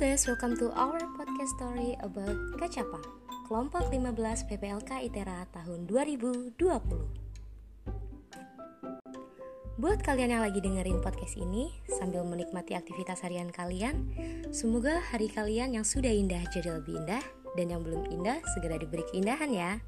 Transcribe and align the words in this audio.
guys, 0.00 0.24
welcome 0.24 0.56
to 0.56 0.72
our 0.80 0.96
podcast 1.12 1.52
story 1.60 1.92
about 2.00 2.32
Kacapa, 2.56 3.04
kelompok 3.44 3.84
15 3.92 4.48
PPLK 4.48 5.12
ITERA 5.12 5.44
tahun 5.52 5.84
2020. 5.84 6.56
Buat 9.76 10.00
kalian 10.00 10.32
yang 10.32 10.40
lagi 10.40 10.64
dengerin 10.64 11.04
podcast 11.04 11.36
ini 11.36 11.76
sambil 11.84 12.24
menikmati 12.24 12.72
aktivitas 12.72 13.20
harian 13.20 13.52
kalian, 13.52 14.08
semoga 14.48 15.04
hari 15.12 15.28
kalian 15.28 15.76
yang 15.76 15.84
sudah 15.84 16.08
indah 16.08 16.48
jadi 16.48 16.80
lebih 16.80 16.96
indah 17.04 17.20
dan 17.60 17.68
yang 17.68 17.84
belum 17.84 18.08
indah 18.08 18.40
segera 18.56 18.80
diberi 18.80 19.04
keindahan 19.12 19.52
ya. 19.52 19.84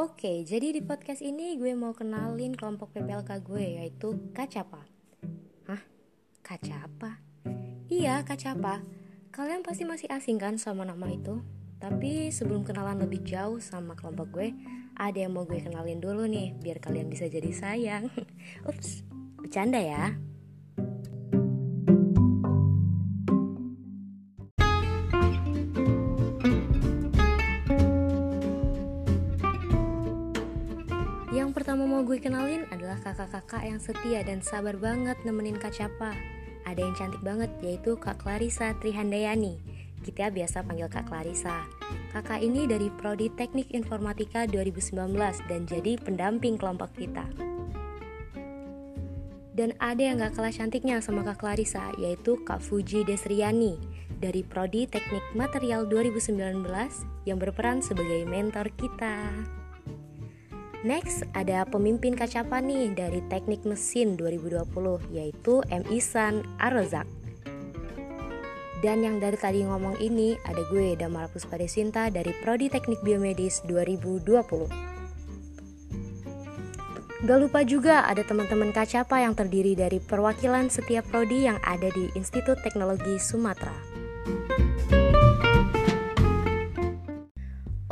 Oke, 0.00 0.40
jadi 0.48 0.72
di 0.72 0.80
podcast 0.80 1.20
ini 1.20 1.60
gue 1.60 1.76
mau 1.76 1.92
kenalin 1.92 2.56
kelompok 2.56 2.96
PPLK 2.96 3.44
gue 3.44 3.64
yaitu 3.76 4.16
Kacapa. 4.32 4.91
Hah? 6.52 6.60
Kacapa? 6.60 7.16
Iya, 7.88 8.20
Kacapa. 8.28 8.84
Kalian 9.32 9.64
pasti 9.64 9.88
masih 9.88 10.04
asing 10.12 10.36
kan 10.36 10.60
sama 10.60 10.84
nama 10.84 11.08
itu? 11.08 11.40
Tapi 11.80 12.28
sebelum 12.28 12.60
kenalan 12.60 13.00
lebih 13.00 13.24
jauh 13.24 13.56
sama 13.56 13.96
kelompok 13.96 14.36
gue, 14.36 14.52
ada 14.92 15.16
yang 15.16 15.32
mau 15.32 15.48
gue 15.48 15.64
kenalin 15.64 16.04
dulu 16.04 16.28
nih 16.28 16.52
biar 16.60 16.76
kalian 16.76 17.08
bisa 17.08 17.24
jadi 17.24 17.48
sayang. 17.56 18.12
Ups, 18.68 19.00
bercanda 19.40 19.80
ya. 19.80 20.12
Yang 31.32 31.48
pertama 31.56 31.88
mau 31.88 32.04
gue 32.04 32.20
kenalin 32.20 32.68
adalah 32.68 33.00
kakak-kakak 33.00 33.64
yang 33.64 33.80
setia 33.80 34.20
dan 34.20 34.44
sabar 34.44 34.76
banget 34.76 35.16
nemenin 35.24 35.56
Kak 35.56 35.72
Capa. 35.72 36.41
Ada 36.62 36.80
yang 36.82 36.94
cantik 36.94 37.22
banget 37.22 37.50
yaitu 37.62 37.98
Kak 37.98 38.22
Clarissa 38.22 38.74
Trihandayani. 38.78 39.58
Kita 40.02 40.34
biasa 40.34 40.66
panggil 40.66 40.90
Kak 40.90 41.06
Clarissa. 41.06 41.62
Kakak 42.10 42.42
ini 42.42 42.66
dari 42.66 42.90
Prodi 42.90 43.30
Teknik 43.30 43.70
Informatika 43.70 44.50
2019 44.50 45.14
dan 45.46 45.62
jadi 45.66 45.94
pendamping 46.02 46.58
kelompok 46.58 46.90
kita. 46.98 47.22
Dan 49.52 49.76
ada 49.78 50.00
yang 50.00 50.18
gak 50.18 50.34
kalah 50.34 50.50
cantiknya 50.50 50.98
sama 51.04 51.22
Kak 51.22 51.44
Clarissa 51.44 51.92
yaitu 52.00 52.40
Kak 52.42 52.64
Fuji 52.64 53.04
Desriani 53.04 53.76
dari 54.22 54.42
Prodi 54.42 54.88
Teknik 54.88 55.22
Material 55.34 55.86
2019 55.86 56.66
yang 57.26 57.38
berperan 57.42 57.82
sebagai 57.82 58.26
mentor 58.26 58.70
kita. 58.74 59.30
Next, 60.82 61.22
ada 61.30 61.62
pemimpin 61.62 62.18
kacapa 62.18 62.58
nih 62.58 62.90
dari 62.90 63.22
Teknik 63.30 63.62
Mesin 63.62 64.18
2020 64.18 64.66
yaitu 65.14 65.62
M. 65.70 65.86
Isan 65.94 66.42
Arozak. 66.58 67.06
Dan 68.82 69.06
yang 69.06 69.22
dari 69.22 69.38
tadi 69.38 69.62
ngomong 69.62 70.02
ini 70.02 70.34
ada 70.42 70.58
gue 70.66 70.98
Damar 70.98 71.30
Puspadesinta 71.30 72.10
dari 72.10 72.34
Prodi 72.42 72.66
Teknik 72.66 72.98
Biomedis 73.06 73.62
2020. 73.70 74.90
Gak 77.22 77.38
lupa 77.38 77.62
juga 77.62 78.02
ada 78.02 78.26
teman-teman 78.26 78.74
kacapa 78.74 79.22
yang 79.22 79.38
terdiri 79.38 79.78
dari 79.78 80.02
perwakilan 80.02 80.66
setiap 80.66 81.06
prodi 81.06 81.46
yang 81.46 81.62
ada 81.62 81.86
di 81.94 82.10
Institut 82.18 82.58
Teknologi 82.66 83.22
Sumatera. 83.22 83.78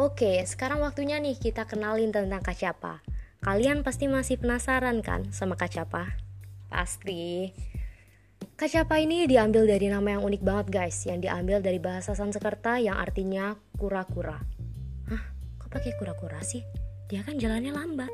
Oke, 0.00 0.40
sekarang 0.48 0.80
waktunya 0.80 1.20
nih 1.20 1.36
kita 1.36 1.68
kenalin 1.68 2.08
tentang 2.08 2.40
Kacapa. 2.40 3.04
Kalian 3.44 3.84
pasti 3.84 4.08
masih 4.08 4.40
penasaran 4.40 5.04
kan 5.04 5.28
sama 5.28 5.60
Kacapa? 5.60 6.16
Pasti. 6.72 7.52
Kacapa 8.56 8.96
ini 8.96 9.28
diambil 9.28 9.68
dari 9.68 9.92
nama 9.92 10.16
yang 10.16 10.24
unik 10.24 10.40
banget 10.40 10.66
guys, 10.72 11.04
yang 11.04 11.20
diambil 11.20 11.60
dari 11.60 11.76
bahasa 11.76 12.16
Sanskerta 12.16 12.80
yang 12.80 12.96
artinya 12.96 13.60
kura-kura. 13.76 14.40
Hah, 15.12 15.24
kok 15.60 15.68
pakai 15.68 15.92
kura-kura 16.00 16.40
sih? 16.40 16.64
Dia 17.12 17.20
kan 17.20 17.36
jalannya 17.36 17.76
lambat. 17.76 18.12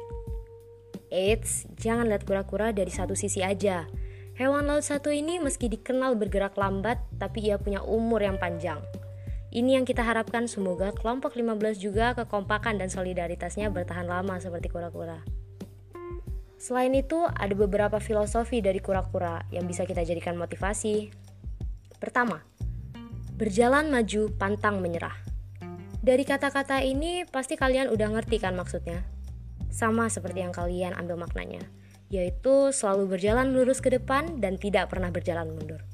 Eits, 1.14 1.70
jangan 1.78 2.10
lihat 2.10 2.26
kura-kura 2.26 2.74
dari 2.74 2.90
satu 2.90 3.14
sisi 3.14 3.46
aja. 3.46 3.86
Hewan 4.34 4.66
laut 4.66 4.82
satu 4.82 5.14
ini 5.14 5.38
meski 5.38 5.70
dikenal 5.70 6.18
bergerak 6.18 6.58
lambat, 6.58 6.98
tapi 7.22 7.46
ia 7.46 7.62
punya 7.62 7.78
umur 7.86 8.26
yang 8.26 8.42
panjang. 8.42 8.82
Ini 9.54 9.78
yang 9.78 9.86
kita 9.86 10.02
harapkan 10.02 10.50
semoga 10.50 10.90
kelompok 10.90 11.38
15 11.38 11.78
juga 11.78 12.18
kekompakan 12.18 12.82
dan 12.82 12.90
solidaritasnya 12.90 13.70
bertahan 13.70 14.10
lama 14.10 14.36
seperti 14.42 14.66
kura-kura. 14.66 15.22
Selain 16.56 16.90
itu, 16.96 17.22
ada 17.22 17.54
beberapa 17.54 18.00
filosofi 18.02 18.58
dari 18.64 18.82
kura-kura 18.82 19.44
yang 19.54 19.68
bisa 19.68 19.86
kita 19.86 20.02
jadikan 20.02 20.34
motivasi. 20.34 21.14
Pertama, 22.02 22.42
berjalan 23.36 23.92
maju 23.92 24.32
pantang 24.34 24.80
menyerah. 24.82 25.14
Dari 26.00 26.24
kata-kata 26.24 26.80
ini 26.82 27.28
pasti 27.28 27.54
kalian 27.54 27.92
udah 27.92 28.08
ngerti 28.18 28.40
kan 28.42 28.56
maksudnya. 28.56 29.04
Sama 29.70 30.08
seperti 30.08 30.40
yang 30.42 30.54
kalian 30.56 30.96
ambil 30.96 31.20
maknanya, 31.20 31.60
yaitu 32.08 32.72
selalu 32.72 33.14
berjalan 33.14 33.52
lurus 33.52 33.84
ke 33.84 33.92
depan 33.92 34.40
dan 34.40 34.56
tidak 34.56 34.88
pernah 34.88 35.12
berjalan 35.12 35.52
mundur. 35.52 35.84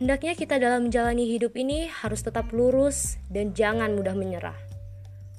Hendaknya 0.00 0.32
kita 0.32 0.56
dalam 0.56 0.88
menjalani 0.88 1.28
hidup 1.28 1.52
ini 1.60 1.84
harus 1.84 2.24
tetap 2.24 2.56
lurus 2.56 3.20
dan 3.28 3.52
jangan 3.52 3.92
mudah 3.92 4.16
menyerah. 4.16 4.56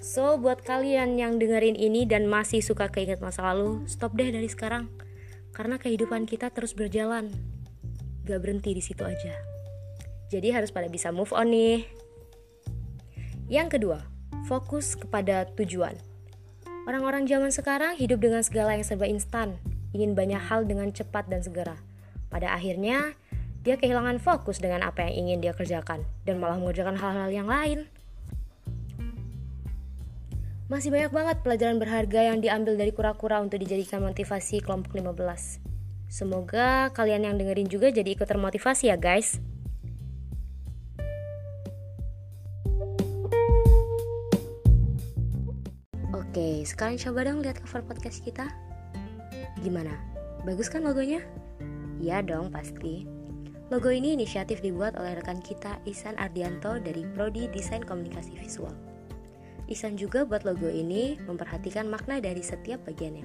So, 0.06 0.38
buat 0.38 0.62
kalian 0.62 1.18
yang 1.18 1.42
dengerin 1.42 1.74
ini 1.74 2.06
dan 2.06 2.30
masih 2.30 2.62
suka 2.62 2.86
keinget 2.94 3.26
masa 3.26 3.42
lalu, 3.42 3.82
stop 3.90 4.14
deh 4.14 4.30
dari 4.30 4.46
sekarang. 4.46 4.86
Karena 5.50 5.82
kehidupan 5.82 6.30
kita 6.30 6.54
terus 6.54 6.78
berjalan. 6.78 7.34
Gak 8.30 8.38
berhenti 8.38 8.78
di 8.78 8.86
situ 8.86 9.02
aja. 9.02 9.34
Jadi 10.30 10.54
harus 10.54 10.70
pada 10.70 10.86
bisa 10.94 11.10
move 11.10 11.34
on 11.34 11.50
nih. 11.50 11.82
Yang 13.50 13.82
kedua, 13.82 14.06
fokus 14.46 14.94
kepada 14.94 15.50
tujuan. 15.58 15.98
Orang-orang 16.86 17.26
zaman 17.26 17.50
sekarang 17.50 17.98
hidup 17.98 18.22
dengan 18.22 18.46
segala 18.46 18.78
yang 18.78 18.86
serba 18.86 19.10
instan, 19.10 19.58
ingin 19.90 20.14
banyak 20.14 20.38
hal 20.38 20.70
dengan 20.70 20.94
cepat 20.94 21.26
dan 21.34 21.42
segera. 21.42 21.82
Pada 22.30 22.54
akhirnya, 22.54 23.18
dia 23.62 23.78
kehilangan 23.78 24.18
fokus 24.18 24.58
dengan 24.58 24.82
apa 24.82 25.06
yang 25.06 25.26
ingin 25.26 25.38
dia 25.46 25.54
kerjakan 25.54 26.02
dan 26.26 26.42
malah 26.42 26.58
mengerjakan 26.58 26.98
hal-hal 26.98 27.30
yang 27.30 27.46
lain. 27.46 27.86
Masih 30.66 30.90
banyak 30.90 31.12
banget 31.14 31.38
pelajaran 31.46 31.78
berharga 31.78 32.32
yang 32.32 32.40
diambil 32.42 32.80
dari 32.80 32.96
kura-kura 32.96 33.44
untuk 33.44 33.60
dijadikan 33.62 34.02
motivasi 34.02 34.64
kelompok 34.64 34.98
15. 34.98 35.62
Semoga 36.10 36.90
kalian 36.96 37.28
yang 37.28 37.36
dengerin 37.38 37.70
juga 37.70 37.92
jadi 37.94 38.16
ikut 38.18 38.26
termotivasi 38.26 38.90
ya 38.90 38.98
guys. 38.98 39.38
Oke, 46.16 46.64
sekarang 46.64 46.96
coba 46.96 47.28
dong 47.28 47.44
lihat 47.44 47.60
cover 47.60 47.84
podcast 47.84 48.24
kita. 48.24 48.48
Gimana? 49.60 49.92
Bagus 50.48 50.72
kan 50.72 50.88
logonya? 50.88 51.20
Iya 52.00 52.24
dong, 52.24 52.48
pasti. 52.50 53.21
Logo 53.72 53.88
ini 53.88 54.20
inisiatif 54.20 54.60
dibuat 54.60 55.00
oleh 55.00 55.16
rekan 55.16 55.40
kita 55.40 55.80
Isan 55.88 56.20
Ardianto 56.20 56.76
dari 56.76 57.08
Prodi 57.16 57.48
Desain 57.48 57.80
Komunikasi 57.80 58.36
Visual. 58.36 58.76
Isan 59.72 59.96
juga 59.96 60.28
buat 60.28 60.44
logo 60.44 60.68
ini 60.68 61.16
memperhatikan 61.24 61.88
makna 61.88 62.20
dari 62.20 62.44
setiap 62.44 62.84
bagiannya. 62.84 63.24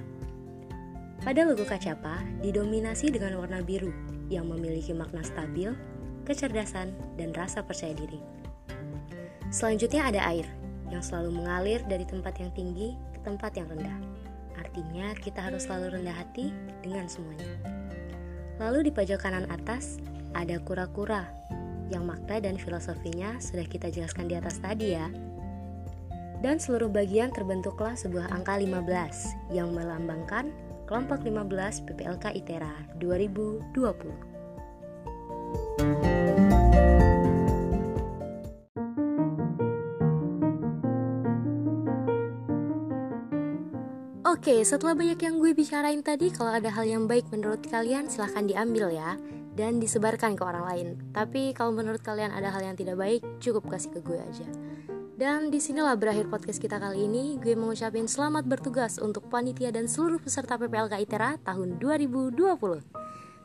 Pada 1.19 1.43
logo 1.43 1.67
Kacapa 1.67 2.23
didominasi 2.39 3.11
dengan 3.11 3.35
warna 3.43 3.59
biru 3.59 3.91
yang 4.31 4.47
memiliki 4.47 4.95
makna 4.95 5.19
stabil, 5.19 5.75
kecerdasan, 6.23 6.95
dan 7.19 7.35
rasa 7.35 7.59
percaya 7.59 7.91
diri. 7.91 8.23
Selanjutnya 9.51 10.07
ada 10.07 10.23
air 10.31 10.47
yang 10.87 11.03
selalu 11.03 11.43
mengalir 11.43 11.83
dari 11.91 12.07
tempat 12.07 12.39
yang 12.39 12.55
tinggi 12.55 12.95
ke 13.11 13.19
tempat 13.27 13.51
yang 13.59 13.67
rendah. 13.67 13.99
Artinya 14.55 15.11
kita 15.19 15.43
harus 15.43 15.67
selalu 15.67 15.99
rendah 15.99 16.15
hati 16.15 16.55
dengan 16.79 17.11
semuanya. 17.11 17.51
Lalu 18.63 18.87
di 18.87 18.91
pojok 18.95 19.19
kanan 19.19 19.43
atas 19.51 19.99
ada 20.35 20.59
kura-kura 20.63 21.27
yang 21.87 22.03
makna 22.03 22.43
dan 22.43 22.59
filosofinya 22.59 23.39
sudah 23.39 23.63
kita 23.63 23.87
jelaskan 23.87 24.27
di 24.27 24.35
atas 24.35 24.59
tadi 24.59 24.95
ya. 24.95 25.07
Dan 26.37 26.61
seluruh 26.61 26.91
bagian 26.91 27.33
terbentuklah 27.33 27.97
sebuah 27.97 28.29
angka 28.29 28.61
15 28.61 29.55
yang 29.55 29.73
melambangkan 29.73 30.53
kelompok 30.85 31.25
15 31.25 31.87
PPLK 31.89 32.25
ITERA 32.37 32.75
2020. 33.01 34.36
Oke, 44.47 44.63
setelah 44.63 44.95
banyak 44.95 45.19
yang 45.19 45.43
gue 45.43 45.51
bicarain 45.51 45.99
tadi, 45.99 46.31
kalau 46.31 46.55
ada 46.55 46.71
hal 46.71 46.87
yang 46.87 47.03
baik 47.03 47.27
menurut 47.35 47.59
kalian, 47.67 48.07
silahkan 48.07 48.47
diambil 48.47 48.87
ya 48.95 49.19
dan 49.59 49.75
disebarkan 49.75 50.39
ke 50.39 50.43
orang 50.47 50.63
lain. 50.63 50.87
Tapi 51.11 51.51
kalau 51.51 51.75
menurut 51.75 51.99
kalian 51.99 52.31
ada 52.31 52.47
hal 52.55 52.63
yang 52.63 52.79
tidak 52.79 52.95
baik, 52.95 53.27
cukup 53.43 53.67
kasih 53.67 53.91
ke 53.91 53.99
gue 54.07 54.15
aja. 54.15 54.47
Dan 55.19 55.51
di 55.51 55.59
sinilah 55.59 55.99
berakhir 55.99 56.31
podcast 56.31 56.63
kita 56.63 56.79
kali 56.79 57.11
ini. 57.11 57.35
Gue 57.43 57.59
mau 57.59 57.75
ngucapin 57.75 58.07
selamat 58.07 58.47
bertugas 58.47 59.03
untuk 59.03 59.27
panitia 59.27 59.67
dan 59.67 59.83
seluruh 59.83 60.23
peserta 60.23 60.55
PPLK 60.55 60.95
ITERA 61.03 61.43
tahun 61.43 61.75
2020. 61.83 62.39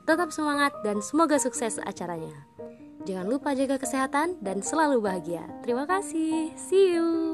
Tetap 0.06 0.30
semangat 0.30 0.70
dan 0.86 1.02
semoga 1.02 1.34
sukses 1.42 1.82
acaranya. 1.82 2.46
Jangan 3.02 3.26
lupa 3.26 3.58
jaga 3.58 3.74
kesehatan 3.74 4.38
dan 4.38 4.62
selalu 4.62 5.02
bahagia. 5.02 5.50
Terima 5.66 5.82
kasih. 5.82 6.54
See 6.54 6.94
you. 6.94 7.31